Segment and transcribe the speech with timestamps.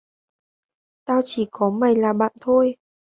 [1.05, 2.75] Tao chỉ có mày là bạn thôi